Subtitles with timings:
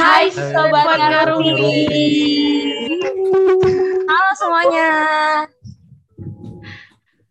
[0.00, 0.96] Hai Sobat.
[0.96, 1.52] Ngarumpi.
[4.08, 4.88] Halo semuanya.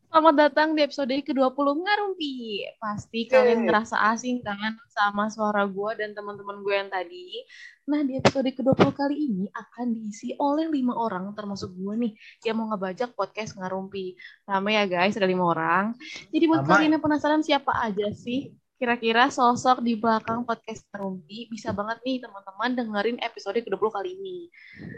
[0.05, 2.61] Selamat datang di episode ke-20 Ngarumpi.
[2.77, 7.41] Pasti kalian ngerasa asing kan sama suara gue dan teman-teman gue yang tadi.
[7.89, 12.13] Nah, di episode ke-20 kali ini akan diisi oleh lima orang, termasuk gue nih,
[12.45, 14.13] yang mau ngebajak podcast Ngarumpi.
[14.45, 15.97] Rame ya guys, ada lima orang.
[16.29, 16.85] Jadi buat Ramai.
[16.85, 22.23] kalian yang penasaran siapa aja sih kira-kira sosok di belakang podcast Ngarumpi, bisa banget nih
[22.23, 24.47] teman-teman dengerin episode ke-20 kali ini.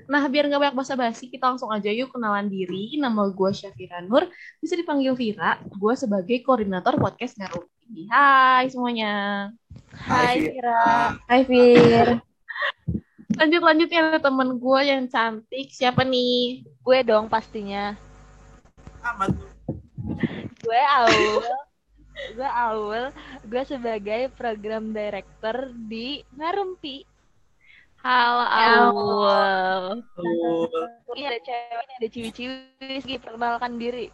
[0.05, 2.93] Nah, biar nggak banyak basa-basi, kita langsung aja yuk kenalan diri.
[3.01, 4.29] Nama gue Syafira Nur,
[4.61, 5.57] bisa dipanggil Vira.
[5.65, 8.05] Gue sebagai koordinator podcast Ngarumpi.
[8.13, 9.13] Hai semuanya.
[9.97, 11.17] Hai, Kira.
[11.25, 12.21] Hai Fir.
[13.33, 15.73] Lanjut-lanjut ya ada temen gue yang cantik.
[15.73, 16.69] Siapa nih?
[16.85, 17.97] Gue dong pastinya.
[19.01, 19.33] Amat.
[20.61, 21.41] Gue Aul.
[22.37, 23.09] gue Aul.
[23.51, 27.03] Gue sebagai program director di Ngarumpi.
[27.99, 29.99] Halo Aul.
[31.11, 32.55] Ini ada cewek, ini ada ciwi-ciwi.
[33.03, 34.07] Segi, perkenalkan diri.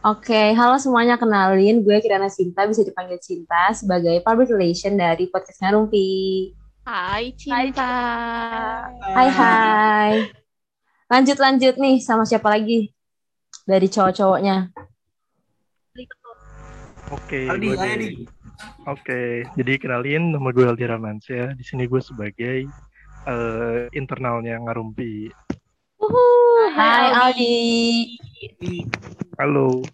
[0.00, 1.84] Oke, halo semuanya kenalin.
[1.84, 6.56] Gue Kirana Cinta, bisa dipanggil Cinta sebagai public relation dari podcast Ngarumpi.
[6.88, 7.92] Hai Cinta.
[9.12, 10.12] Hai hai.
[11.12, 12.96] Lanjut lanjut nih sama siapa lagi
[13.68, 14.72] dari cowok-cowoknya?
[17.12, 18.08] Oke, Aldi, gue ayo, deh.
[18.08, 18.24] Di.
[18.88, 21.52] Oke, jadi kenalin nama gue Aldi Ramansyah.
[21.52, 22.64] Di sini gue sebagai
[23.28, 25.28] eh, internalnya Ngarumpi.
[26.72, 27.52] Hai Aldi.
[29.36, 29.84] Halo.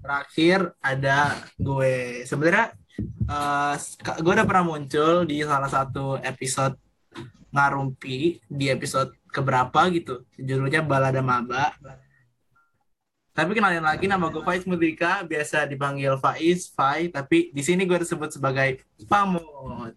[0.00, 2.24] Terakhir ada gue.
[2.24, 2.72] Sebenarnya
[3.04, 6.80] eh, sk- gue udah pernah muncul di salah satu episode
[7.52, 10.24] Ngarumpi di episode keberapa gitu.
[10.40, 11.76] Judulnya Balada Maba.
[13.38, 18.02] Tapi kenalin lagi nama gue Faiz Mudrika, biasa dipanggil Faiz, Fai, tapi di sini gue
[18.02, 19.94] disebut sebagai Pamut.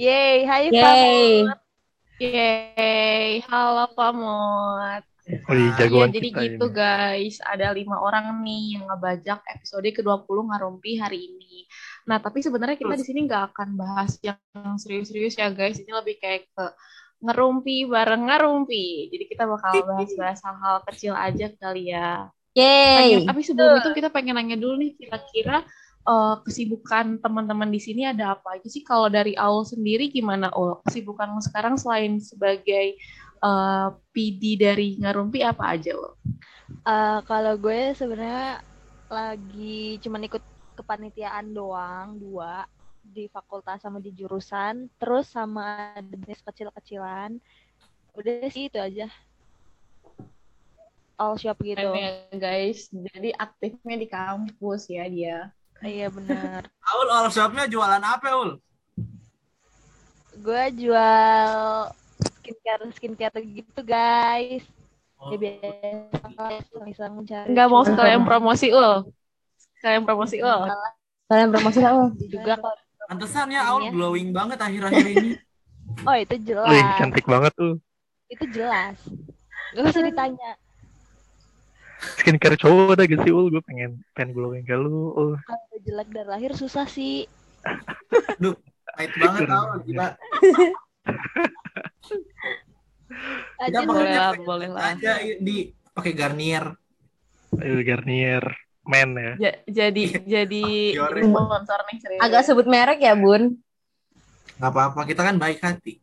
[0.00, 1.44] Yeay, hai Yeay.
[1.44, 1.60] Pak.
[2.24, 3.44] Yeay.
[3.52, 5.04] Halo Pamot.
[5.44, 6.76] Oh, iya, jagoan Iya, jadi kita gitu ini.
[6.80, 7.36] guys.
[7.44, 11.68] Ada lima orang nih yang ngebajak episode ke-20 Ngarumpi hari ini.
[12.08, 14.40] Nah, tapi sebenarnya kita di sini nggak akan bahas yang
[14.80, 15.76] serius-serius ya guys.
[15.76, 16.64] Ini lebih kayak ke
[17.28, 19.12] ngerumpi bareng ngarumpi.
[19.12, 22.32] Jadi kita bakal bahas-bahas hal-hal kecil aja kali ya.
[22.54, 22.94] Yeay.
[22.96, 25.66] Pengen- tapi sebelum itu kita pengen nanya dulu nih kira-kira
[26.04, 28.84] eh, kesibukan teman-teman di sini ada apa aja sih?
[28.84, 30.78] Kalau dari Aul sendiri gimana Ul?
[30.84, 32.94] Kesibukanmu sekarang selain sebagai
[33.40, 36.12] eh, PD dari Ngarumpi apa aja Ul?
[36.84, 38.60] Eh, kalau gue sebenarnya
[39.08, 40.42] lagi cuman ikut
[40.76, 42.66] kepanitiaan doang, dua
[43.04, 47.36] di fakultas sama di jurusan, terus sama ada bisnis kecil-kecilan.
[48.16, 49.08] Udah sih itu aja.
[51.14, 51.78] All shop gitu.
[51.78, 52.86] Ya guys.
[52.88, 55.38] Jadi aktifnya di kampus ya dia.
[55.78, 56.66] Iya benar.
[56.90, 58.52] Aul, all shopnya jualan apa, Ul?
[60.34, 61.94] gue jual
[62.34, 64.66] skincare skincare gitu guys.
[65.14, 67.46] Oh, Ya biasa bisa mencari.
[67.48, 69.06] Nggak mau sekalian promosi Ul?
[69.78, 70.60] Sekalian promosi Ul?
[71.24, 72.10] Kalian promosi Ul.
[72.18, 72.74] juga kalau
[73.04, 73.90] Pantesan ya Aul Iya.
[73.92, 75.30] glowing banget akhir-akhir ini.
[76.02, 77.76] oh itu jelas Wih, cantik banget tuh.
[78.26, 78.96] itu jelas
[79.70, 80.50] gak usah ditanya
[81.98, 83.48] Skincare cowok ada gak sih, Ul?
[83.48, 85.12] Gue pengen pengen glowing ke lu.
[85.12, 85.38] Ul.
[85.40, 87.24] kalau jelek dari lahir susah sih
[88.94, 90.08] Pahit banget Aul, gila.
[93.54, 94.92] Kita Aja boleh lah, boleh lah.
[94.92, 96.64] aja di pakai Garnier.
[97.54, 98.42] Ayo, Garnier
[98.84, 99.32] Men ya.
[99.40, 100.64] Ja- jadi jadi
[101.24, 102.20] sponsor nih serius.
[102.20, 103.56] Agak sebut merek ya, Bun.
[104.54, 105.98] Gak apa-apa, kita kan baik hati.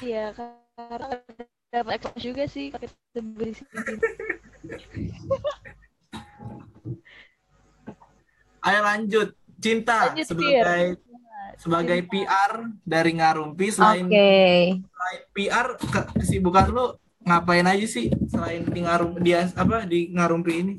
[0.00, 1.24] iya karena
[1.68, 3.70] dapat ekspos juga sih kalau kita beli sini
[8.62, 9.28] Ayo lanjut.
[9.56, 10.98] Cinta Lanjut, sebagai
[11.56, 12.10] sebagai Cinta.
[12.12, 14.30] PR dari Ngarumpi selain, Oke.
[14.84, 16.86] selain PR ke- kesibukan lu
[17.22, 20.74] ngapain aja sih selain di Ngarum dia apa di Ngarumpi ini?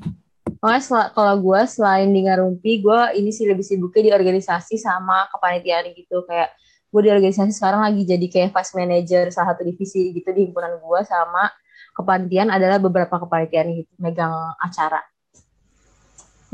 [0.78, 5.90] Sel- kalau gue selain di Ngarumpi, gue ini sih lebih sibuknya di organisasi sama kepanitiaan
[5.90, 6.22] gitu.
[6.22, 6.54] Kayak
[6.88, 10.80] gue di organisasi sekarang lagi jadi kayak vice manager salah satu divisi gitu di himpunan
[10.80, 11.52] gue sama
[11.98, 14.30] kepanitiaan adalah beberapa kepanitiaan gitu, megang
[14.62, 15.02] acara.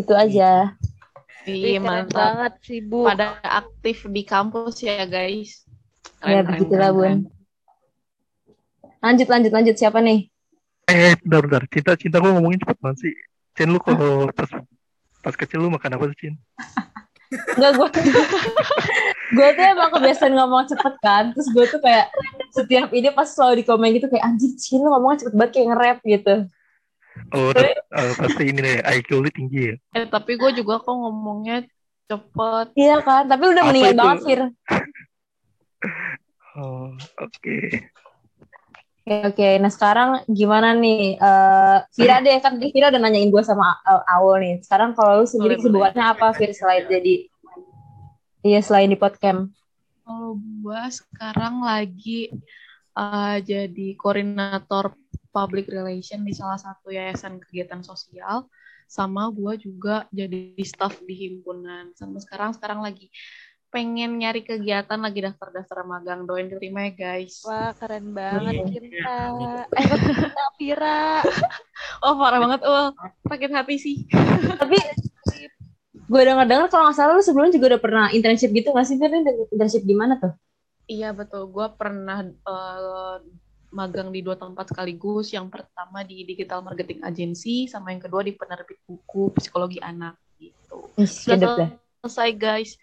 [0.01, 0.73] Itu aja.
[1.45, 2.17] Iya, keren mantap.
[2.17, 5.69] banget sih bu Pada aktif di kampus ya, guys.
[6.25, 7.29] Ya, begitulah, Bun.
[9.05, 9.77] Lanjut, lanjut, lanjut.
[9.77, 10.33] Siapa nih?
[10.89, 11.63] Eh, bentar, bentar.
[11.69, 13.15] Cinta, cinta gue ngomongin cepet banget sih.
[13.53, 14.49] Cin, lu kalau pas
[15.21, 16.35] pas kecil lu makan apa sih, Cin?
[17.61, 17.89] Enggak, gue
[19.35, 21.25] gue tuh emang kebiasaan ngomong cepet kan.
[21.35, 22.07] Terus gue tuh kayak
[22.55, 25.67] setiap ini pas selalu di komen gitu kayak anjir Cin lu ngomongnya cepet banget kayak
[25.75, 26.35] nge-rap gitu.
[27.31, 29.75] Oh, tapi, eh, pasti ini deh, IQ lu tinggi ya.
[29.95, 31.63] Eh, tapi gue juga kok ngomongnya
[32.11, 32.67] cepet.
[32.75, 33.95] Iya kan, tapi udah itu?
[33.95, 34.41] banget Fir.
[36.55, 37.59] Oh, oke.
[39.05, 39.49] Oke, oke.
[39.59, 41.19] Nah sekarang gimana nih?
[41.19, 44.55] Eh Vira deh, kan Vira udah nanyain gue sama uh, Aul nih.
[44.63, 47.27] Sekarang kalau lu sendiri kesibukannya apa, Vir, selain jadi...
[48.45, 49.49] Iya, selain di podcast.
[50.05, 52.29] Kalau gua sekarang lagi
[52.93, 54.93] uh, jadi koordinator
[55.33, 58.45] public relation di salah satu yayasan kegiatan sosial
[58.85, 63.09] sama gua juga jadi staff di himpunan sama sekarang sekarang lagi
[63.73, 68.67] pengen nyari kegiatan lagi daftar-daftar magang doain terima ya guys Wah, keren banget Iya.
[68.71, 69.17] cinta.
[69.75, 69.91] Eh,
[70.61, 71.25] Vira.
[72.07, 72.93] oh parah banget oh
[73.27, 73.97] sakit hati sih
[74.55, 74.79] Tapi
[76.15, 79.11] gue denger-dengar kalau nggak salah lu sebelumnya juga udah pernah internship gitu nggak sih, Vir?
[79.11, 80.31] Ini Internship di mana tuh?
[80.87, 83.19] Iya betul, gue pernah eh,
[83.75, 85.35] magang di dua tempat sekaligus.
[85.35, 90.87] Yang pertama di digital marketing agency, sama yang kedua di penerbit buku psikologi anak gitu.
[90.95, 91.75] Ih, Sudah dah.
[92.07, 92.79] selesai guys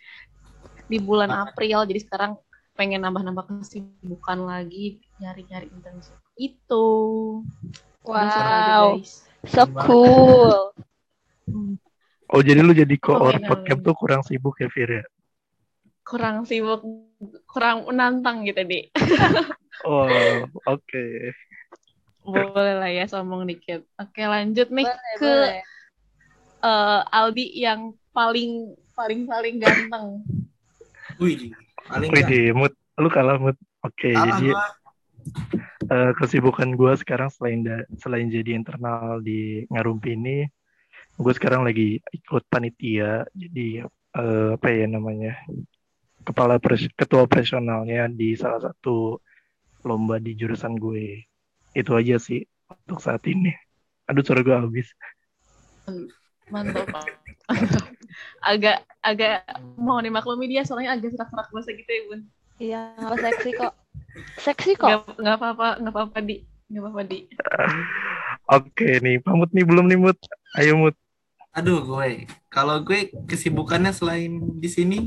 [0.91, 2.35] di bulan April, jadi sekarang
[2.75, 6.87] pengen nambah-nambah kesibukan lagi nyari-nyari internship itu.
[8.03, 9.23] Wow, guys.
[9.47, 10.75] so cool.
[12.31, 15.05] Oh, jadi lu jadi koor podcast tuh kurang sibuk ya, Fir ya?
[16.07, 16.79] Kurang sibuk,
[17.43, 18.87] kurang menantang gitu deh.
[19.81, 21.05] Oh, oke.
[22.21, 23.81] Boleh lah ya sombong dikit.
[23.97, 25.57] Oke lanjut nih Boleh, ke boleh.
[26.61, 30.21] eh, Aldi yang paling paling paling ganteng.
[31.17, 31.49] Wih,
[31.89, 32.73] paling Wih, mood.
[33.01, 33.57] Lu kalah mood.
[33.81, 34.49] Oke, kalah jadi
[35.89, 40.45] eh, kesibukan gue sekarang selain da- selain jadi internal di Ngarumpi ini,
[41.17, 43.25] gue sekarang lagi ikut panitia.
[43.35, 43.83] Jadi
[44.17, 45.33] eh, apa ya namanya?
[46.21, 49.17] Kepala pres- ketua operasionalnya di salah satu
[49.87, 51.25] lomba di jurusan gue.
[51.73, 53.51] Itu aja sih untuk saat ini.
[54.09, 54.87] Aduh, suara gue habis.
[56.51, 56.87] Mantap.
[58.43, 59.47] agak agak
[59.79, 62.21] mau dimaklumi dia soalnya agak serak-serak bahasa gitu ya bun.
[62.61, 63.73] Iya, nggak seksi kok.
[64.37, 64.89] Seksi kok.
[65.17, 66.35] Nggak apa-apa nggak apa-apa di
[66.69, 67.17] nggak apa-apa di.
[68.51, 70.19] Oke nih, pamut nih belum nih Mut.
[70.59, 70.95] Ayo Mut.
[71.55, 72.27] Aduh, gue.
[72.51, 74.99] Kalau gue kesibukannya selain di sini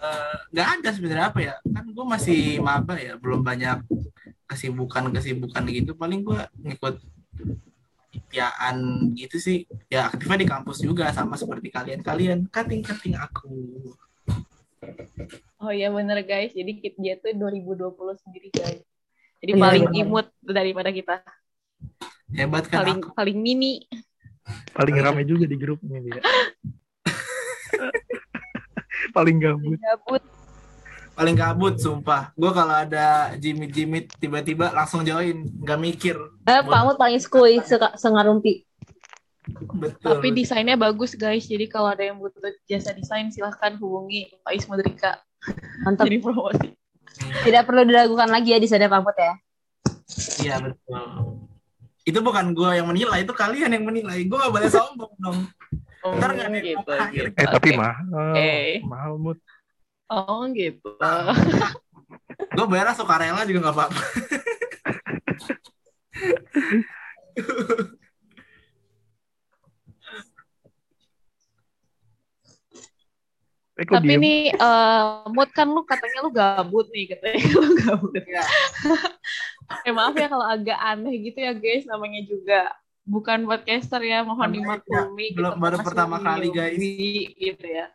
[0.00, 1.54] eh, nggak ada sebenarnya apa ya?
[1.60, 3.84] Kan gue masih maba ya, belum banyak
[4.48, 5.92] kesibukan-kesibukan gitu.
[5.92, 7.04] Paling gue ngikut
[8.34, 8.76] kepanitiaan
[9.14, 9.58] gitu sih.
[9.86, 12.50] Ya aktifnya di kampus juga sama seperti kalian-kalian.
[12.50, 13.94] Kating-kating aku.
[15.62, 16.52] Oh iya bener guys.
[16.52, 18.82] Jadi kit dia tuh 2020 sendiri guys.
[19.44, 20.00] Jadi Iya, paling bener.
[20.02, 21.20] imut daripada kita.
[22.34, 23.08] Hebat kan Paling aku.
[23.14, 23.86] paling mini.
[24.74, 26.20] Paling ramai juga di grup ini dia.
[29.12, 29.78] Paling gabut.
[29.78, 30.22] Gabut.
[31.14, 32.34] Paling kabut, sumpah.
[32.34, 35.46] Gue kalau ada jimit-jimit tiba-tiba langsung join.
[35.62, 36.16] Nggak mikir.
[36.42, 38.66] Eh, Pak Mut paling skui se- sengarumpi.
[39.78, 40.18] Betul.
[40.18, 41.46] Tapi desainnya bagus guys.
[41.46, 45.22] Jadi kalau ada yang butuh jasa desain silahkan hubungi Pak Ismudrika.
[45.86, 46.10] Mantap.
[46.10, 46.68] Jadi promosi.
[47.46, 49.34] Tidak perlu diragukan lagi ya di sana Pak Mut ya.
[50.42, 51.04] Iya betul.
[52.04, 54.28] Itu bukan gue yang menilai, itu kalian yang menilai.
[54.28, 55.48] Gue gak boleh sombong dong.
[56.04, 57.32] Ntar nggak ada yang gitu, gitu.
[57.32, 57.80] Eh tapi Oke.
[57.80, 58.04] mahal.
[58.12, 58.52] Oke.
[58.84, 59.38] Mahal Mut.
[60.12, 60.90] Oh gitu.
[62.54, 64.02] Gue bayar sukarela juga gak apa-apa.
[73.74, 74.22] Eh Tapi diem?
[74.22, 75.02] nih, eh
[75.34, 78.22] Mood kan lu katanya lu gabut nih, katanya lu gabut.
[78.22, 78.46] Iya.
[79.82, 82.60] eh maaf ya kalau agak aneh gitu ya guys, namanya juga
[83.02, 85.36] bukan podcaster ya, mohon dimaklumi.
[85.36, 86.76] belum- kita baru pertama kali, guys.
[86.76, 87.86] newbie, Gitu ya.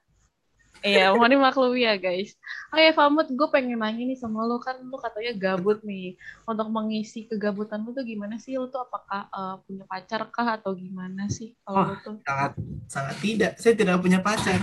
[0.79, 2.39] Iya, mohon dimaklumi ya guys.
[2.71, 6.15] Oh ya Famut, gue pengen nanya nih sama lu kan lu katanya gabut nih.
[6.45, 8.55] Untuk mengisi kegabutan lu tuh gimana sih?
[8.55, 11.51] Lu tuh apakah eh, punya pacar kah atau gimana sih?
[11.61, 11.99] Kalau Oh.
[11.99, 12.51] tuh Sangat,
[12.87, 13.51] sangat tidak.
[13.59, 14.55] Saya tidak punya pacar.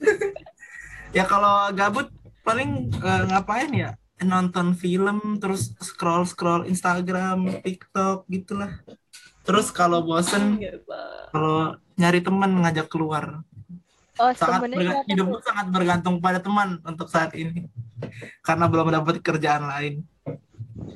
[1.16, 3.90] ya kalau gabut paling eh, ngapain ya?
[4.24, 8.80] Nonton film, terus scroll-scroll Instagram, TikTok gitulah.
[9.44, 10.80] Terus kalau bosen, gitu.
[11.30, 13.44] kalau nyari teman ngajak keluar.
[14.14, 17.66] Oh, sangat temennya berga- siapa hidupku sangat bergantung pada teman untuk saat ini
[18.46, 20.06] karena belum dapat kerjaan lain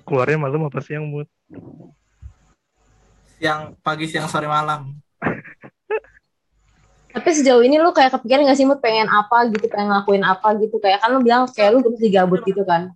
[0.06, 1.26] Keluarnya malam apa siang Mut?
[3.42, 4.94] yang pagi siang sore malam
[7.08, 10.54] Tapi sejauh ini lu kayak kepikiran gak sih Mut pengen apa gitu, pengen ngelakuin apa
[10.60, 10.78] gitu.
[10.78, 12.94] Kayak kan lu bilang kayak lu masih gabut gitu kan.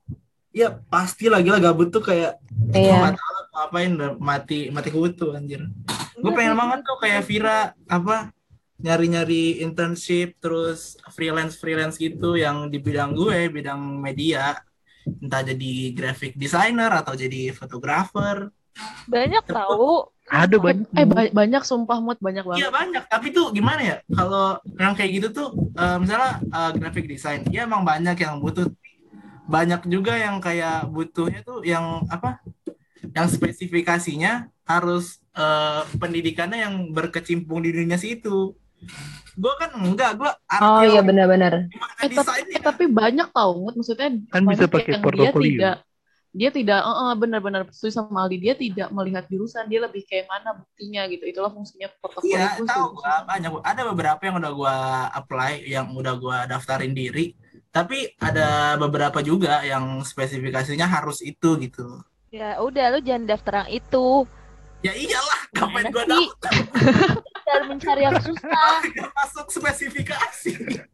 [0.52, 2.36] Iya pasti lagi lah gabut tuh kayak
[2.72, 3.16] Iya.
[3.16, 5.64] tahu ngapain udah mati mati kutu anjir
[6.12, 8.32] gue pengen banget tuh kayak Vira apa
[8.78, 14.56] nyari-nyari internship terus freelance freelance gitu yang di bidang gue bidang media
[15.20, 18.48] entah jadi graphic designer atau jadi fotografer
[19.04, 20.08] Banyak tahu.
[20.32, 20.88] Ada banyak.
[20.96, 22.64] Eh ba- banyak sumpah mood banyak banget.
[22.64, 23.96] Iya banyak, tapi tuh gimana ya?
[24.08, 28.72] Kalau yang kayak gitu tuh, eh, misalnya eh, graphic design, ya emang banyak yang butuh
[29.52, 32.40] banyak juga yang kayak butuhnya tuh yang apa?
[33.12, 38.56] Yang spesifikasinya harus eh, pendidikannya yang berkecimpung di dunia situ.
[39.36, 40.30] Gue kan enggak, gue
[40.60, 41.68] Oh iya benar-benar.
[42.00, 45.60] Eh, tapi, eh, tapi banyak tau, maksudnya Kan bisa pakai yang dia portofolio.
[45.60, 45.76] tidak
[46.32, 50.32] dia tidak eh, eh, benar-benar setuju sama Aldi dia tidak melihat jurusan dia lebih kayak
[50.32, 53.50] mana buktinya gitu itulah fungsinya portofolio Iya, tahu gua banyak.
[53.60, 54.76] Ada beberapa yang udah gua
[55.12, 57.36] apply, yang udah gua daftarin diri.
[57.72, 62.04] Tapi ada beberapa juga yang spesifikasinya harus itu gitu.
[62.28, 64.06] Ya udah lu jangan daftar yang itu.
[64.84, 66.52] Ya iyalah, ngapain gua daftar
[67.48, 68.72] Jangan mencari yang susah.
[69.18, 70.52] Masuk spesifikasi.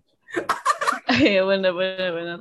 [1.09, 2.39] Iya benar benar benar.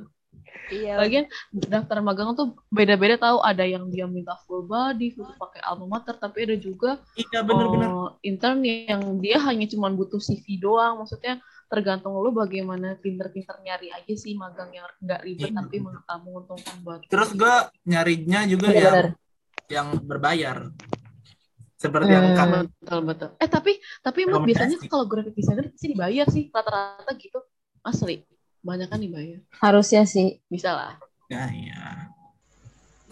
[0.68, 1.00] Iya.
[1.00, 5.96] Lagian daftar magang tuh beda-beda tahu ada yang dia minta full body, full pakai alma
[5.96, 7.88] mater, tapi ada juga Iya bener-bener.
[7.88, 11.00] eh, intern yang dia hanya cuma butuh CV doang.
[11.00, 15.56] Maksudnya tergantung lu bagaimana pinter-pinter nyari aja sih magang yang nggak ribet Iya.
[15.58, 15.76] tapi
[16.18, 19.06] menguntungkan buat Terus gua nyarinya juga yang Benar-benar.
[19.68, 20.56] yang berbayar.
[21.76, 22.36] Seperti yang Hmm.
[22.36, 23.28] kamu betul betul.
[23.38, 27.38] Eh tapi tapi emang biasanya kalau graphic designer pasti dibayar sih rata-rata gitu
[27.80, 28.24] asli
[28.58, 30.42] banyak kan dibayar Harusnya sih.
[30.46, 30.92] bisa lah.
[31.28, 32.10] Ya, iya.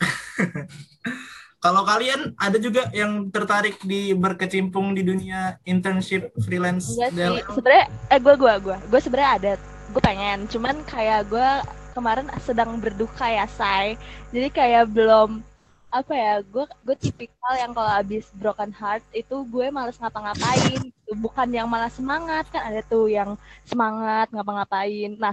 [1.67, 7.43] Kalau kalian ada juga yang tertarik di berkecimpung di dunia internship freelance Enggak sih.
[7.59, 9.53] Sebenarnya eh gue gue gue gue sebenarnya ada.
[9.91, 10.47] Gue pengen.
[10.47, 11.49] Cuman kayak gue
[11.91, 13.99] kemarin sedang berduka ya say.
[14.31, 15.43] Jadi kayak belum
[15.91, 21.13] apa ya gue gue tipikal yang kalau abis broken heart itu gue males ngapa-ngapain gitu.
[21.19, 25.33] bukan yang malah semangat kan ada tuh yang semangat ngapa-ngapain nah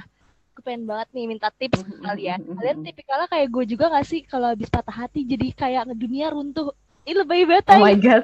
[0.53, 4.21] gue pengen banget nih minta tips ke kalian kalian tipikalnya kayak gue juga gak sih
[4.21, 6.71] kalau abis patah hati jadi kayak dunia runtuh
[7.03, 8.23] ini lebih banget Oh my god.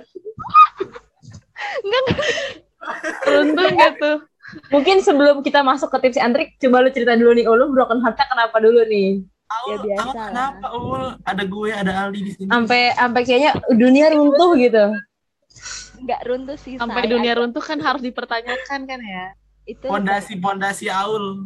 [1.83, 2.29] enggak enggak
[3.25, 4.11] Beruntung gitu.
[4.73, 7.69] Mungkin sebelum kita masuk ke tips and trick, coba lu cerita dulu nih, oh, lu
[7.69, 9.21] broken heart kenapa dulu nih?
[9.49, 11.03] Aul, Ya, biasa Aul, kenapa Ul?
[11.25, 12.49] Ada gue, ada Aldi di sini.
[12.49, 14.85] Sampai sampai kayaknya dunia runtuh gitu.
[15.99, 19.35] nggak runtuh sih Sampai dunia runtuh kan harus dipertanyakan kan ya.
[19.67, 21.43] itu Pondasi-pondasi Aul.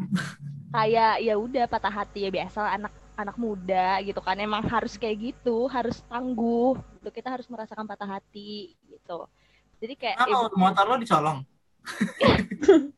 [0.74, 5.32] Kayak ya udah patah hati ya biasa anak anak muda gitu kan emang harus kayak
[5.34, 9.30] gitu harus tangguh gitu kita harus merasakan patah hati gitu
[9.78, 10.50] jadi kayak ya, Ul?
[10.58, 11.46] motor lo dicolong?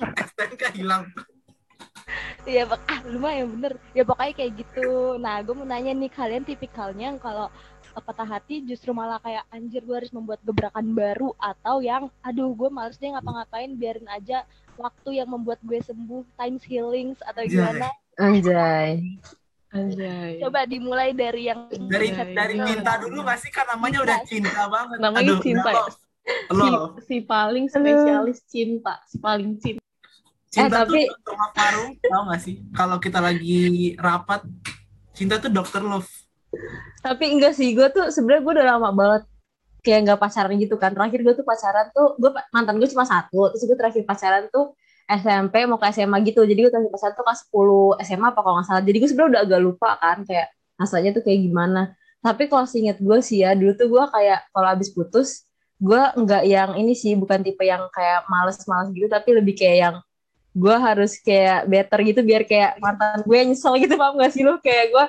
[0.00, 1.08] STNK hilang.
[2.44, 6.44] ya bak- ah lumayan bener ya pokoknya kayak gitu nah gue mau nanya nih kalian
[6.44, 7.52] tipikalnya kalau
[7.92, 12.70] patah hati justru malah kayak anjir gue harus membuat gebrakan baru atau yang aduh gue
[12.70, 17.50] males deh ngapa-ngapain biarin aja waktu yang membuat gue sembuh times healings atau Anjay.
[17.52, 18.90] gimana Anjay.
[19.70, 20.38] Anjay.
[20.38, 22.66] coba dimulai dari yang Dari Iya, dari iya.
[22.66, 23.50] cinta dulu nggak sih?
[23.50, 24.98] Kan namanya udah cinta banget.
[24.98, 25.84] Namanya Aduh, cinta ya?
[26.50, 26.98] Love.
[26.98, 29.78] Si, si paling spesialis cinta, si paling cinta.
[30.50, 32.54] Cinta Eh, tapi- tuh dokter paru, tau gak sih?
[32.74, 33.60] Kalau kita lagi
[33.94, 34.42] rapat,
[35.14, 36.10] cinta tuh dokter love.
[37.00, 39.22] Tapi enggak sih, gue tuh sebenarnya gue udah lama banget
[39.80, 40.92] kayak nggak pacaran gitu kan.
[40.92, 43.50] Terakhir gue tuh pacaran tuh, gue mantan gue cuma satu.
[43.54, 44.76] Terus gue terakhir pacaran tuh
[45.08, 46.44] SMP mau ke SMA gitu.
[46.44, 48.82] Jadi gue terakhir pacaran tuh kelas 10 SMA apa kalau nggak salah.
[48.84, 51.82] Jadi gue sebenarnya udah agak lupa kan kayak asalnya tuh kayak gimana.
[52.20, 55.48] Tapi kalau seinget gue sih ya, dulu tuh gue kayak kalau abis putus,
[55.80, 59.96] gue nggak yang ini sih, bukan tipe yang kayak males-males gitu, tapi lebih kayak yang
[60.50, 64.58] gue harus kayak better gitu biar kayak mantan gue nyesel gitu paham gak sih lu
[64.58, 65.04] kayak gue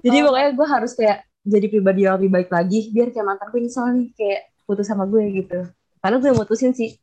[0.00, 0.24] jadi Oh.
[0.30, 3.86] pokoknya gue harus kayak jadi pribadi yang lebih baik lagi biar kayak mantan gue nyesel
[3.96, 5.58] nih kayak putus sama gue gitu
[6.00, 6.96] karena gue mutusin sih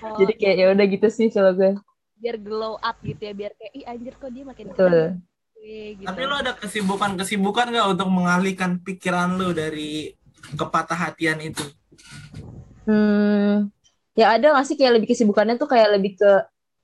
[0.00, 1.76] Oh, jadi kayak ya udah gitu sih kalau gue
[2.20, 6.08] biar glow up gitu ya biar kayak ih anjir kok dia makin betul gue gitu.
[6.08, 10.08] Tapi lo ada kesibukan-kesibukan nggak untuk mengalihkan pikiran lo dari
[10.56, 11.60] kepatah hatian itu?
[12.88, 13.68] hmm
[14.16, 16.30] ya ada gak sih kayak lebih kesibukannya tuh kayak lebih ke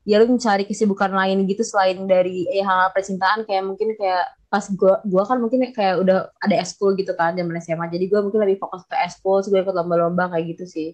[0.06, 4.62] ya lu mencari kesibukan lain gitu selain dari eh, hal percintaan kayak mungkin kayak pas
[4.78, 8.38] gua gua kan mungkin kayak udah ada eskul gitu kan zaman SMA jadi gua mungkin
[8.46, 10.88] lebih fokus ke eskul gue ikut lomba-lomba kayak gitu sih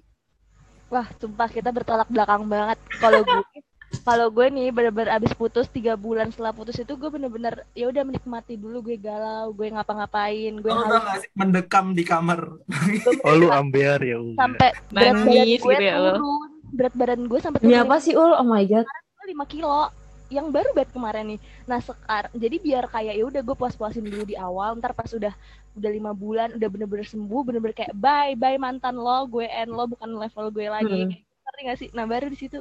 [0.92, 2.76] Wah, sumpah kita bertolak belakang banget.
[3.00, 3.40] Kalau gue
[4.04, 8.04] kalau gue nih bener-bener abis putus tiga bulan setelah putus itu gue bener-bener ya udah
[8.04, 12.40] menikmati dulu gue galau, gue ngapa-ngapain, gue tau harus mendekam di kamar?
[13.24, 14.36] Oh lu ambear ya udah.
[14.36, 16.12] sampai berat badan Nangis gue gitu ya lo.
[16.20, 18.88] turun, berat badan gue sampai ini apa sih ul oh my god
[19.22, 19.92] 5 kilo
[20.32, 21.40] yang baru banget kemarin nih.
[21.68, 25.30] Nah sekarang jadi biar kayak ya udah gue puas-puasin dulu di awal, ntar pas udah
[25.76, 29.84] udah lima bulan udah bener-bener sembuh, bener-bener kayak bye bye mantan lo, gue end lo
[29.84, 31.00] bukan level gue lagi.
[31.04, 31.10] Hmm.
[31.12, 31.88] Kayak, ngerti gak sih?
[31.92, 32.58] Nah baru di situ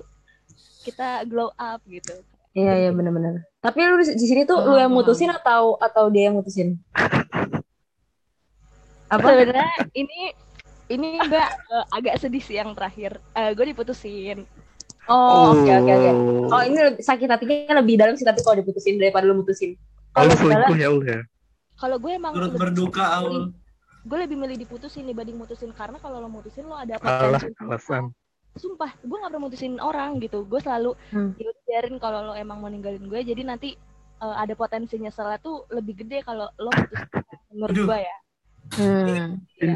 [0.83, 2.11] kita glow up gitu.
[2.51, 3.47] Iya iya benar-benar.
[3.63, 6.75] Tapi lu di sini tuh lu yang mutusin atau atau dia yang mutusin?
[9.07, 9.27] Apa?
[9.31, 10.35] Sebenarnya ini
[10.91, 13.17] ini gue eh, agak sedih sih yang terakhir.
[13.31, 14.43] Eh, gue diputusin
[15.07, 16.11] Oh, oke oke oke.
[16.47, 19.73] Oh, ini lebih- sakit hatinya lebih dalam sih tapi kalau diputusin daripada lu mutusin.
[20.11, 21.19] Kalau selingkuh ya udah.
[21.73, 23.49] Kalau gue emang Turut berduka Aul.
[24.01, 28.03] gue lebih milih diputusin dibanding mutusin karena kalau lo mutusin lo ada Alah, potensi alasan.
[28.51, 31.37] sumpah gue nggak pernah mutusin orang gitu gue selalu Hmm.
[31.37, 33.77] ya biarin kalau lo emang mau ninggalin gue jadi nanti
[34.17, 37.07] eh, ada potensi nyeselnya tuh lebih gede kalau lo mutusin
[37.53, 38.15] menurut gue ya
[38.71, 39.41] Hmm.
[39.59, 39.75] Ya.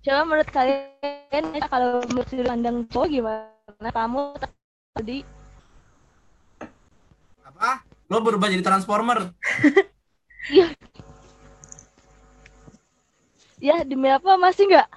[0.00, 4.22] coba menurut kalian kalau menurut sudut pandang cowok gimana kamu
[4.96, 5.18] tadi
[7.46, 7.84] Apa?
[8.10, 9.30] Lo berubah jadi transformer.
[13.60, 14.88] ya demi apa masih nggak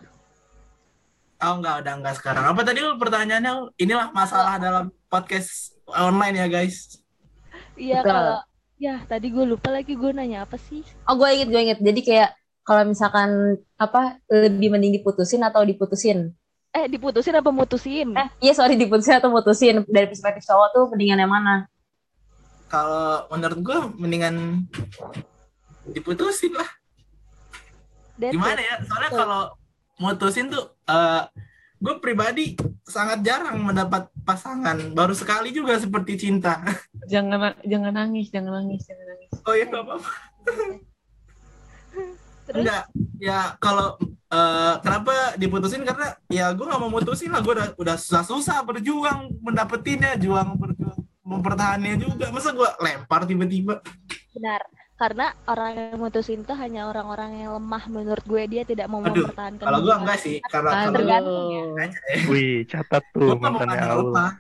[1.44, 2.48] Oh enggak, udah enggak sekarang.
[2.48, 3.76] Apa tadi Ul, pertanyaannya?
[3.76, 7.04] Inilah masalah dalam podcast online ya guys.
[7.76, 8.40] iya kalau
[8.80, 11.80] ya tadi gue lupa lagi gue nanya apa sih Oh, gue inget gue inget.
[11.84, 12.32] Jadi kayak
[12.64, 16.32] kalau misalkan apa lebih mending diputusin atau diputusin?
[16.74, 21.22] eh diputusin apa mutusin Eh, iya sorry diputusin atau mutusin dari perspektif cowok tuh mendingan
[21.22, 21.70] yang mana?
[22.66, 24.66] Kalau menurut gue mendingan
[25.94, 26.66] diputusin lah.
[28.18, 28.66] That's Gimana it.
[28.66, 28.76] ya?
[28.90, 29.42] Soalnya kalau
[30.02, 31.30] mutusin tuh eh
[31.78, 32.58] gue pribadi
[32.90, 34.98] sangat jarang mendapat pasangan.
[34.98, 36.58] Baru sekali juga seperti cinta.
[37.14, 39.32] Jangan jangan nangis, jangan nangis, jangan nangis.
[39.46, 40.10] Oh iya apa-apa.
[42.44, 42.64] Terus?
[42.64, 42.84] Enggak.
[43.24, 43.96] Ya kalau
[44.28, 47.40] eh, kenapa diputusin karena ya gue nggak mau mutusin lah.
[47.40, 52.28] Gue udah udah susah-susah berjuang mendapetinnya, juang berjuang mempertahannya juga.
[52.30, 53.80] Masa gue lempar tiba-tiba?
[54.36, 54.62] Benar.
[54.94, 59.26] Karena orang yang mutusin tuh hanya orang-orang yang lemah menurut gue dia tidak mau Aduh,
[59.26, 59.66] mempertahankan.
[59.66, 60.38] Kalau gue enggak sih.
[60.48, 61.88] Karena kalau Tergantung ya.
[62.30, 64.32] Wih, catat tuh mantannya lemah.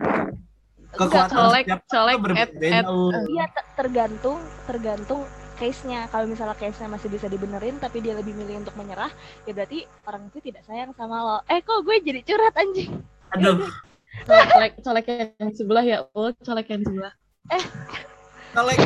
[0.93, 2.67] Enggak, Kekuatan colek, colek, berbeda.
[3.25, 4.37] Iya ter- tergantung
[4.69, 5.25] tergantung
[5.63, 6.11] case-nya.
[6.11, 9.07] Kalau misalnya case-nya masih bisa dibenerin tapi dia lebih milih untuk menyerah,
[9.47, 11.37] ya berarti orang itu tidak sayang sama lo.
[11.47, 12.91] Eh kok gue jadi curhat anjing.
[13.31, 13.63] Aduh,
[14.27, 17.13] Colek, colek yang sebelah ya, oh colek yang sebelah.
[18.51, 18.79] colek.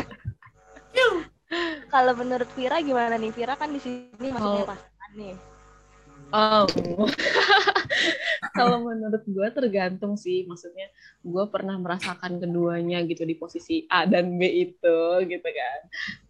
[1.88, 3.32] Kalau menurut Vira gimana nih?
[3.32, 4.68] Vira kan di sini Oh.
[4.68, 5.36] pasangan nih.
[6.34, 6.68] Oh.
[8.58, 10.90] Kalau menurut gue tergantung sih, maksudnya
[11.24, 15.80] gue pernah merasakan keduanya gitu di posisi A dan B itu gitu kan.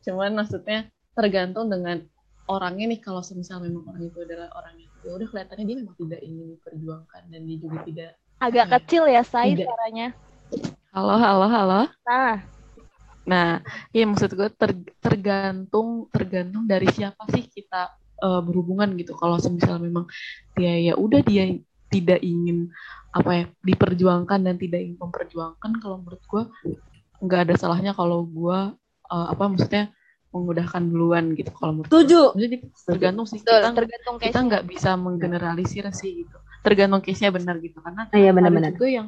[0.05, 2.03] Cuman maksudnya tergantung dengan
[2.47, 5.95] orangnya nih kalau semisal memang orang itu adalah orang yang ya udah kelihatannya dia memang
[5.99, 8.11] tidak ingin diperjuangkan dan dia juga tidak.
[8.37, 8.73] Agak Hmm.
[8.79, 9.65] kecil ya say Tidak.
[9.65, 10.07] suaranya.
[10.93, 11.81] Halo, halo, halo.
[12.05, 12.35] Nah,
[13.27, 13.59] Nah,
[13.91, 17.91] iya maksud gue ter- tergantung tergantung dari siapa sih kita
[18.23, 19.13] eh, berhubungan gitu.
[19.13, 20.05] Kalau semisal memang
[20.57, 22.67] dia ya udah dia tidak ingin
[23.15, 26.43] apa ya diperjuangkan dan tidak ingin memperjuangkan, kalau menurut gue
[27.23, 28.59] nggak ada salahnya kalau gue
[29.09, 29.89] eh, apa maksudnya
[30.35, 31.49] mengudahkan duluan gitu.
[31.55, 32.03] Kalau menurut gue.
[32.37, 36.37] Jadi tergantung sih betul, kita tergantung kita nggak bisa menggeneralisir sih gitu.
[36.61, 38.71] Tergantung case-nya benar gitu karena Ah, Iya ada benar-benar.
[38.75, 39.07] juga yang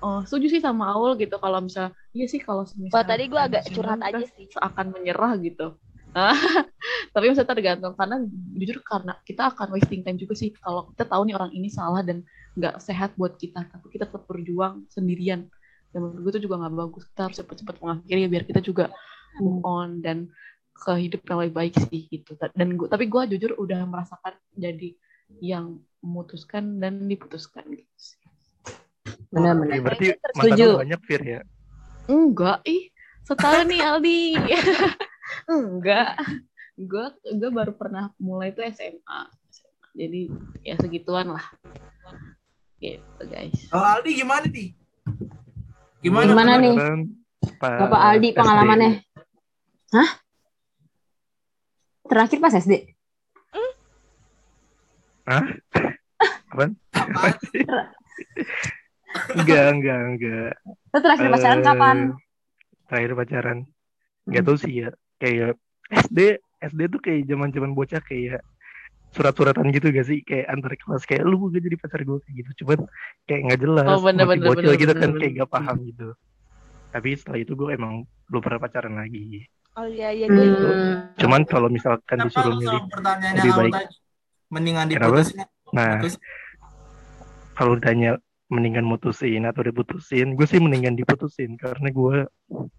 [0.00, 3.40] oh, setuju sih sama Aul gitu kalau misalnya iya sih kalau Wah, misalnya tadi gue
[3.40, 4.44] agak curhat aja sih.
[4.50, 5.66] seakan menyerah gitu.
[7.14, 8.16] Tapi maksudnya tergantung karena
[8.54, 12.02] jujur karena kita akan wasting time juga sih kalau kita tahu nih orang ini salah
[12.06, 12.22] dan
[12.54, 15.50] nggak sehat buat kita, tapi kita tetap berjuang sendirian.
[15.90, 17.02] Dan menurut gue itu juga nggak bagus.
[17.10, 18.84] Kita harus cepat-cepat mengakhiri biar kita juga
[19.42, 20.30] move on dan
[20.74, 22.34] ke hidup yang lebih baik sih gitu.
[22.54, 24.94] Dan gue, tapi gue jujur udah merasakan jadi
[25.42, 28.18] yang memutuskan dan diputuskan gitu sih.
[29.30, 29.82] Benar-benar.
[29.82, 30.66] Berarti Setuju.
[30.78, 31.40] mantan banyak Fir ya.
[32.06, 32.90] Enggak, ih.
[33.24, 34.22] Setahun nih Aldi.
[35.46, 36.18] Enggak.
[36.74, 39.20] Gue gue baru pernah mulai itu SMA.
[39.94, 40.26] Jadi
[40.66, 41.44] ya segituan lah.
[42.82, 43.70] Gitu guys.
[43.70, 44.68] Kalau Aldi gimana nih?
[46.02, 46.28] Gimana?
[46.34, 46.74] Gimana nih?
[47.60, 48.36] Bapak Aldi SD.
[48.36, 48.90] pengalamannya.
[49.94, 50.10] Hah?
[52.04, 52.72] Terakhir pas SD?
[55.24, 55.56] Apaan?
[56.92, 57.32] Apaan?
[59.38, 60.52] Enggak, enggak, enggak.
[60.92, 61.96] Terakhir pacaran Eh, kapan?
[62.90, 63.58] Terakhir pacaran.
[64.28, 64.90] Enggak tahu sih ya.
[65.16, 65.56] Kayak
[65.90, 66.18] SD,
[66.60, 68.40] SD tuh kayak zaman-zaman bocah kayak
[69.14, 72.50] surat-suratan gitu gak sih kayak antar kelas kayak lu gak jadi pacar gue kayak gitu
[72.66, 72.82] cuman
[73.24, 75.20] kayak nggak jelas Oh, bener, masih bener, bocil bener, gitu bener, kan bener.
[75.22, 76.08] kayak gak paham gitu
[76.90, 77.94] tapi setelah itu gue emang
[78.26, 80.66] belum pernah pacaran lagi Oh iya iya gue ingat.
[80.66, 80.94] Hmm.
[81.14, 82.82] cuman kalau misalkan Kenapa disuruh milih
[83.38, 83.74] lebih baik.
[84.50, 85.36] Mendingan diputusin.
[85.70, 86.14] nah Putus.
[87.54, 92.26] kalau ditanya mendingan mutusin atau diputusin gue sih mendingan diputusin karena gue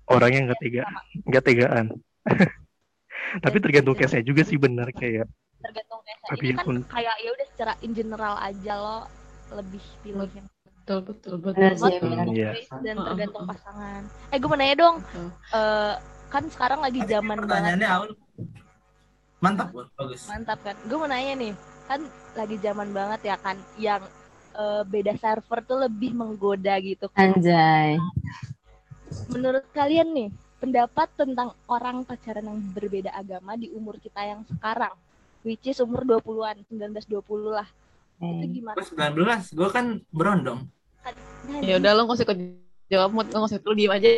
[0.06, 0.84] orangnya nggak tega
[1.26, 1.86] nggak tegaan
[3.44, 5.26] tapi tergantung case nya juga sih benar kayak
[5.62, 8.98] tergantung case Tapi ini kan pun- kayak ya udah secara in general aja lo
[9.54, 10.48] lebih pilih yang
[10.86, 11.66] Betul betul betul.
[11.74, 11.98] Betul.
[11.98, 12.26] benar.
[12.30, 12.52] Iya.
[12.54, 15.28] case dan tergantung pasangan eh gue mau nanya dong Betul.
[15.54, 15.94] eh
[16.30, 18.10] kan sekarang lagi zaman banget Aul.
[19.44, 20.26] Mantap, bagus.
[20.26, 21.54] mantap kan gue mau nanya nih
[21.86, 22.02] kan
[22.34, 24.02] lagi zaman banget ya kan yang
[24.56, 27.06] eh, beda server tuh lebih menggoda gitu.
[27.12, 27.34] kan.
[27.36, 28.00] Anjay.
[29.30, 30.30] Menurut kalian nih,
[30.66, 34.98] pendapat tentang orang pacaran yang berbeda agama di umur kita yang sekarang,
[35.46, 37.70] which is umur 20-an, 19-20 lah.
[38.18, 38.74] Itu gimana?
[38.82, 40.66] Gue 19, gue kan berondong.
[41.46, 42.40] Nah, Ya udah lo nggak usah ikut
[42.90, 43.30] jawab, Mut.
[43.30, 44.10] Lo nggak usah lu diem aja.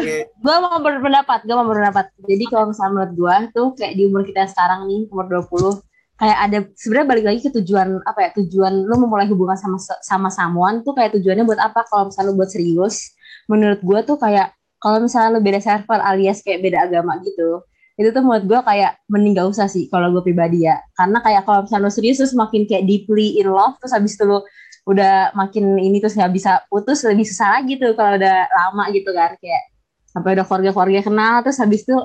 [0.00, 2.08] Oke, gue mau berpendapat, gue mau berpendapat.
[2.24, 5.76] Jadi kalau misalnya menurut gue tuh kayak di umur kita sekarang nih, umur 20,
[6.16, 8.30] kayak ada sebenarnya balik lagi ke tujuan apa ya?
[8.40, 11.84] Tujuan lu memulai hubungan sama sama someone tuh kayak tujuannya buat apa?
[11.84, 13.12] Kalau misalnya lu buat serius,
[13.44, 17.64] menurut gue tuh kayak kalau misalnya lu beda server alias kayak beda agama gitu,
[17.96, 20.76] itu tuh menurut gue kayak mending gak usah sih kalau gue pribadi ya.
[20.92, 24.24] Karena kayak kalau misalnya lu serius terus makin kayak deeply in love, terus habis itu
[24.28, 24.38] lu
[24.86, 29.10] udah makin ini terus nggak bisa putus lebih susah lagi tuh kalau udah lama gitu
[29.10, 29.74] kan kayak
[30.06, 31.96] sampai udah keluarga-keluarga kenal terus habis itu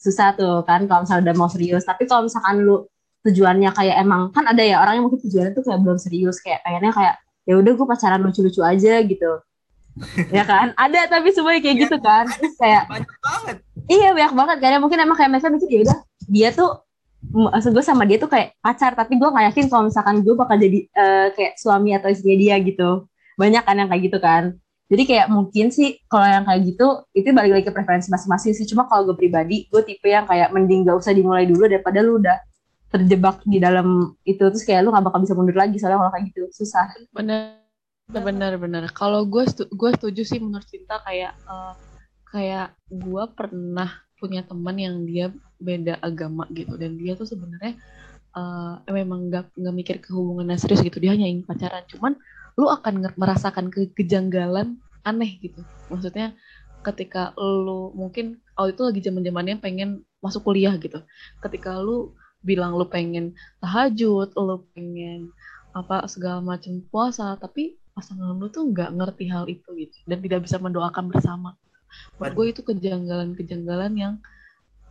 [0.00, 2.88] susah tuh kan kalau misalnya udah mau serius tapi kalau misalkan lu
[3.28, 6.64] tujuannya kayak emang kan ada ya orang yang mungkin tujuannya tuh kayak belum serius kayak
[6.64, 7.14] pengennya kayak
[7.44, 9.30] ya udah gue pacaran lucu-lucu aja gitu
[10.30, 10.72] ya kan?
[10.74, 12.24] Ada tapi semuanya kayak gitu kan.
[12.28, 13.56] Terus kayak banyak banget.
[13.90, 14.80] Iya banyak banget kan.
[14.80, 15.98] Mungkin emang kayak mereka mikir ya udah
[16.30, 16.70] dia tuh
[17.20, 18.92] maksud gue sama dia tuh kayak pacar.
[18.96, 22.56] Tapi gue nggak yakin kalau misalkan gue bakal jadi eh, kayak suami atau istri dia
[22.60, 23.06] gitu.
[23.36, 24.56] Banyak kan yang kayak gitu kan.
[24.90, 28.66] Jadi kayak mungkin sih kalau yang kayak gitu itu balik lagi ke preferensi masing-masing sih.
[28.66, 32.18] Cuma kalau gue pribadi gue tipe yang kayak mending gak usah dimulai dulu daripada lu
[32.18, 32.42] udah
[32.90, 34.42] terjebak di dalam itu.
[34.42, 36.42] Terus kayak lu gak bakal bisa mundur lagi soalnya kalau kayak gitu.
[36.50, 36.90] Susah.
[37.14, 37.59] Bener,
[38.58, 38.84] bener.
[38.90, 41.74] Kalau gue gue setuju sih menurut Cinta kayak eh,
[42.30, 46.74] kayak gue pernah punya teman yang dia beda agama gitu.
[46.74, 47.78] Dan dia tuh sebenarnya
[48.34, 50.98] eh, memang nggak nggak mikir ke hubungannya serius gitu.
[50.98, 51.86] Dia hanya ingin pacaran.
[51.86, 52.18] Cuman
[52.58, 55.64] lu akan merasakan ke kejanggalan aneh gitu.
[55.88, 56.36] Maksudnya
[56.80, 61.00] ketika lu mungkin oh itu lagi zaman zamannya pengen masuk kuliah gitu.
[61.40, 65.32] Ketika lu bilang lu pengen tahajud lu pengen
[65.70, 70.46] apa segala macam puasa tapi pasangan lu tuh nggak ngerti hal itu gitu dan tidak
[70.46, 71.56] bisa mendoakan bersama.
[72.16, 74.14] Menurut gue itu kejanggalan-kejanggalan yang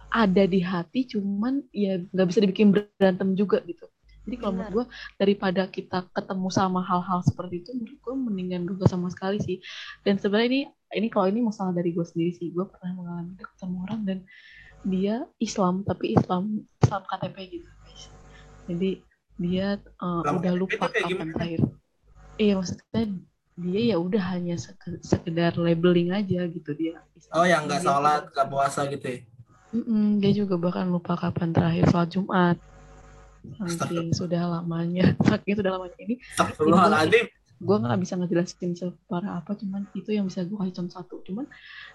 [0.09, 3.85] ada di hati cuman ya nggak bisa dibikin berantem juga gitu.
[4.27, 4.85] Jadi kalau menurut gue
[5.17, 9.57] daripada kita ketemu sama hal-hal seperti itu menurut gue mendingan gue sama sekali sih.
[10.05, 10.61] Dan sebenarnya ini
[10.97, 12.53] ini kalau ini masalah dari gue sendiri sih.
[12.53, 14.17] Gue pernah mengalami sama orang dan
[14.85, 18.03] dia Islam tapi Islam Islam KTP gitu guys.
[18.69, 18.91] Jadi
[19.39, 21.31] dia uh, Islam udah KTP lupa kapan gimana?
[21.37, 21.61] terakhir
[22.39, 23.03] iya maksudnya
[23.59, 26.95] dia ya udah hanya seke- sekedar labeling aja gitu dia.
[27.35, 29.19] Oh yang nggak sholat, nggak puasa gitu ya?
[29.69, 32.57] Mm-mm, dia juga bahkan lupa kapan terakhir sholat Jumat
[33.79, 37.25] saking sudah lamanya saking sudah lamanya ini Astagfirullahaladzim.
[37.59, 41.45] gue nggak bisa ngejelasin separah apa cuman itu yang bisa gue kasih contoh satu cuman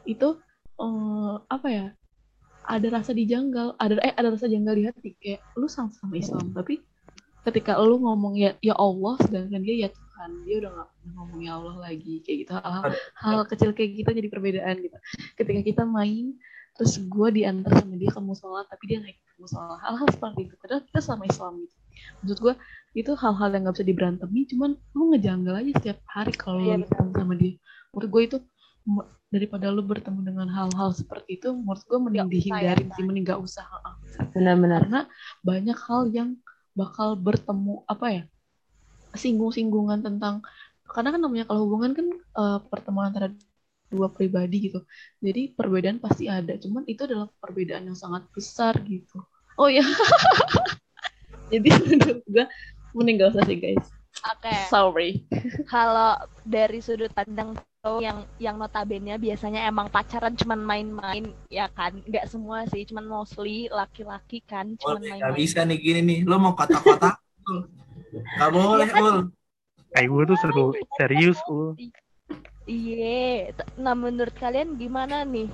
[0.09, 0.29] itu
[0.81, 1.87] eh, apa ya
[2.65, 6.81] ada rasa dijanggal ada eh ada rasa janggal di hati kayak lu sama-sama Islam tapi
[7.45, 10.31] ketika lu ngomong ya ya Allah sedangkan dia ya Tuhan.
[10.49, 12.15] Dia udah nggak pernah ngomong ya Allah lagi.
[12.25, 12.83] Kayak gitu hal,
[13.21, 14.99] hal kecil kayak gitu jadi perbedaan gitu.
[15.37, 16.35] Ketika kita main
[16.75, 19.79] terus gue diantar sama dia ke musola tapi dia ikut ke musola.
[19.85, 20.55] Hal-hal seperti itu.
[20.59, 21.75] Padahal kita sama Islam gitu.
[22.25, 22.55] Maksud gue
[22.95, 26.87] itu hal-hal yang nggak bisa diberantemi cuman lu ngejanggal aja setiap hari kalau Iya, lu
[26.87, 27.55] ketemu sama dia.
[27.95, 28.37] Menurut gue itu
[29.35, 33.25] daripada lu bertemu dengan hal-hal seperti itu menurut gue mending usah ya, dihindarin sih mending
[33.27, 33.65] gak usah
[34.31, 34.87] benar-benar.
[34.87, 35.03] Karena
[35.43, 36.39] banyak hal yang
[36.75, 38.23] bakal bertemu apa ya
[39.15, 40.43] singgung-singgungan tentang
[40.85, 43.31] karena kan namanya kalau hubungan kan eh, pertemuan antara
[43.95, 44.83] dua pribadi gitu.
[45.23, 49.23] Jadi perbedaan pasti ada cuman itu adalah perbedaan yang sangat besar gitu.
[49.55, 49.87] Oh ya
[51.55, 52.45] jadi menurut gue
[52.95, 53.87] mending gak usah sih guys.
[54.25, 55.11] Oke, sorry.
[55.67, 57.59] Kalau dari sudut pandang
[58.01, 63.69] yang yang notabene biasanya emang pacaran cuman main-main ya kan nggak semua sih cuman mostly
[63.69, 66.19] laki-laki kan cuman nggak main-main bisa nih gini nih.
[66.25, 67.21] Lo mau kata-kata?
[68.15, 69.35] Gak boleh, Ul.
[69.95, 70.67] Kayak gue tuh seru
[70.99, 71.79] serius ul.
[72.67, 75.47] iya nah menurut kalian gimana nih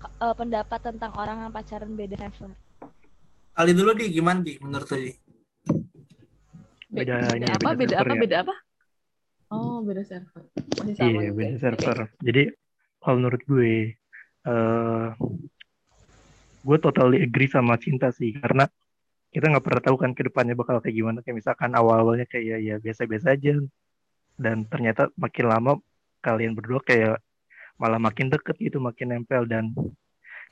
[0.00, 2.56] eh, pendapat tentang orang yang pacaran beda level
[3.52, 5.12] Kali dulu di gimana di menurut lo di?
[6.88, 8.22] Beda ini ya, apa beda beda server apa ya.
[8.24, 8.54] beda apa
[9.52, 10.42] oh beda server
[10.80, 11.36] masih sama Iya, juga.
[11.38, 11.62] beda Oke.
[11.62, 11.98] server.
[12.24, 12.42] Jadi
[13.02, 13.72] kalau menurut gue,
[14.48, 15.08] eh
[16.62, 18.64] gue totally agree sama cinta sih, karena
[19.32, 21.18] kita nggak pernah tahu kan ke depannya bakal kayak gimana.
[21.24, 23.58] Kayak misalkan awal-awalnya kayak ya, ya biasa-biasa aja,
[24.38, 25.72] dan ternyata makin lama
[26.22, 27.18] kalian berdua kayak
[27.80, 29.74] malah makin deket gitu, makin nempel dan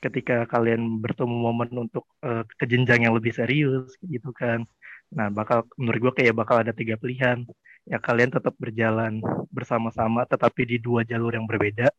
[0.01, 4.65] ketika kalian bertemu momen untuk eh, ke jenjang yang lebih serius gitu kan.
[5.11, 7.45] Nah, bakal menurut gue kayak bakal ada tiga pilihan
[7.87, 11.89] ya kalian tetap berjalan bersama-sama tetapi di dua jalur yang berbeda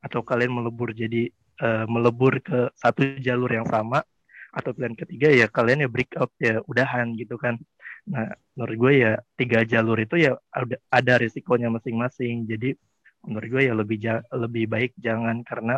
[0.00, 1.28] atau kalian melebur jadi
[1.60, 4.04] eh, melebur ke satu jalur yang sama
[4.50, 7.56] atau pilihan ketiga ya kalian ya break up ya udahan gitu kan
[8.08, 12.48] Nah, menurut gue ya tiga jalur itu ya ada, ada risikonya masing-masing.
[12.48, 12.72] Jadi
[13.26, 15.76] menurut gue ya lebih ja- lebih baik jangan karena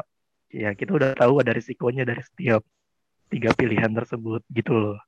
[0.53, 2.63] ya kita udah tahu ada risikonya dari setiap
[3.33, 4.99] tiga pilihan tersebut gitu loh.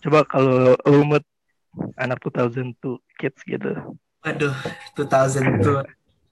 [0.00, 1.02] Coba kalau lu
[1.96, 3.72] anak 2002 kids gitu.
[4.24, 4.54] Waduh,
[4.96, 5.84] 2002.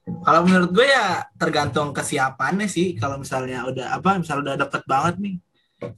[0.02, 2.98] Kalau menurut gue ya tergantung kesiapannya sih.
[2.98, 5.36] Kalau misalnya udah apa, misalnya udah deket banget nih.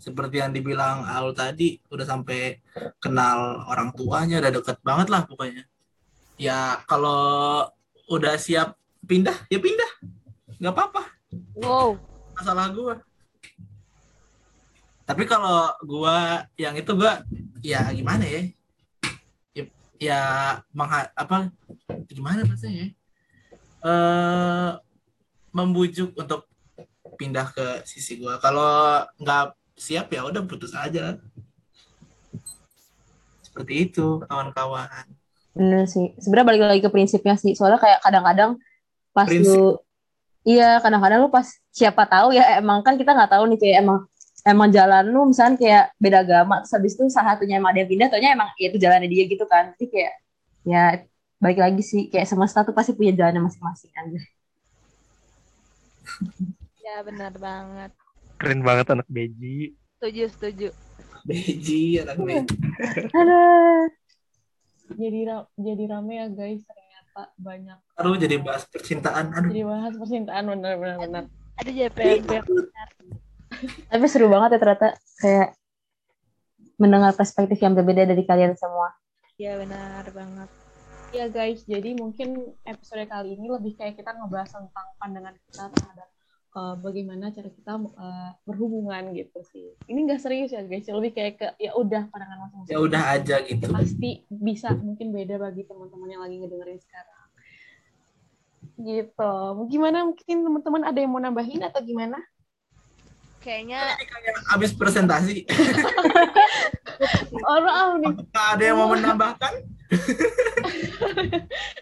[0.01, 2.61] Seperti yang dibilang Aul tadi, udah sampai
[3.01, 5.65] kenal orang tuanya, udah deket banget lah pokoknya.
[6.41, 7.65] Ya kalau
[8.09, 9.91] udah siap pindah, ya pindah.
[10.61, 11.03] Nggak apa-apa,
[11.61, 12.01] Wow.
[12.33, 12.95] masalah gue.
[15.05, 16.17] Tapi kalau gue
[16.57, 17.13] yang itu gue,
[17.61, 18.49] ya gimana ya?
[20.05, 20.21] Ya,
[20.77, 21.49] mengha- apa
[22.11, 22.89] gimana bahasanya ya?
[23.85, 24.71] eh
[25.53, 26.45] membujuk untuk
[27.17, 28.37] pindah ke sisi gua.
[28.37, 29.45] Kalau nggak
[29.77, 31.17] siap ya udah putus aja.
[33.45, 35.07] Seperti itu kawan-kawan.
[35.55, 36.11] Bener sih.
[36.19, 37.55] Sebenarnya balik lagi ke prinsipnya sih.
[37.55, 38.59] Soalnya kayak kadang-kadang
[39.15, 39.55] pas Prinsip.
[39.55, 39.79] lu
[40.43, 43.99] iya kadang-kadang lu pas siapa tahu ya emang kan kita nggak tahu nih kayak emang
[44.45, 47.91] emang jalan lu misalnya kayak beda agama terus habis itu salah satunya emang ada yang
[47.91, 50.13] pindah taunya emang ya itu jalannya dia gitu kan jadi kayak
[50.65, 50.83] ya
[51.41, 54.21] balik lagi sih kayak semesta tuh pasti punya jalannya masing-masing aja
[56.85, 57.91] Ya benar banget.
[58.37, 59.73] Keren banget anak Beji.
[59.97, 60.69] Setuju, setuju.
[61.25, 62.55] Beji anak beji.
[63.17, 63.41] ada
[65.01, 69.33] Jadi ra- jadi rame ya guys ternyata banyak Aduh jadi bahas percintaan.
[69.33, 69.49] Aduh.
[69.49, 71.25] jadi bahas percintaan benar benar benar.
[71.57, 72.21] Ada JPM
[73.67, 74.89] tapi seru banget ya ternyata
[75.21, 75.49] kayak
[76.81, 78.93] mendengar perspektif yang berbeda dari kalian semua
[79.35, 80.47] Ya benar banget.
[81.11, 86.09] Ya guys, jadi mungkin episode kali ini lebih kayak kita ngebahas tentang pandangan kita terhadap
[86.55, 89.75] uh, bagaimana cara kita uh, berhubungan gitu sih.
[89.91, 92.75] Ini enggak serius ya guys, lebih kayak ke ya udah pandangan masing-masing.
[92.75, 93.67] Ya udah aja gitu.
[93.75, 97.27] Pasti bisa mungkin beda bagi teman-teman yang lagi ngedengerin sekarang.
[98.75, 99.35] Gitu.
[99.71, 102.23] Gimana mungkin teman-teman ada yang mau nambahin atau gimana?
[103.45, 105.37] Kayaknya Ini kayak abis presentasi.
[107.45, 108.09] Oh, maaf nih.
[108.09, 109.53] Apakah ada yang mau menambahkan?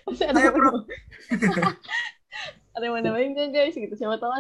[0.09, 0.73] Ada Ayo, yang bro.
[2.73, 3.95] ada yang mau nambahin nggak guys gitu.
[3.95, 4.33] Siapa tahu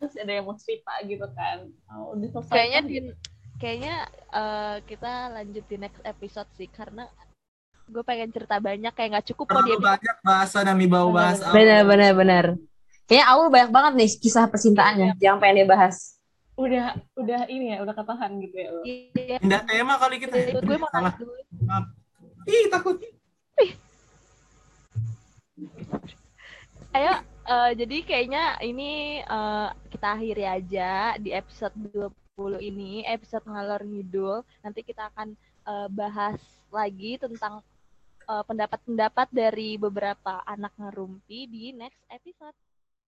[0.00, 1.68] masih ada yang mau cerita gitu kan.
[1.90, 2.54] Oh, udah selesai.
[2.54, 2.88] kayaknya kan?
[2.88, 2.96] di
[3.58, 3.94] kayaknya
[4.32, 7.04] eh, kita lanjut di next episode sih karena
[7.84, 11.44] gue pengen cerita banyak kayak nggak cukup kok dia banyak bahasa dan bau bahas.
[11.52, 12.44] benar benar benar
[13.04, 16.16] kayaknya Aul banyak banget nih kisah percintaannya yang pengen dia bahas
[16.54, 18.82] udah udah ini ya udah ketahan gitu ya lo.
[18.86, 20.34] Iya, Pindah tema kali kita.
[20.38, 20.54] ya.
[20.62, 21.14] gue mau Salah.
[21.18, 21.32] dulu.
[22.46, 22.96] Ih, takut.
[26.94, 31.74] Ayo, eh, jadi kayaknya ini eh, kita akhiri aja di episode
[32.38, 34.46] 20 ini, episode ngalor ngidul.
[34.62, 35.34] Nanti kita akan
[35.66, 36.38] eh, bahas
[36.70, 37.62] lagi tentang
[38.24, 42.56] pendapat-pendapat dari beberapa anak ngerumpi di next episode.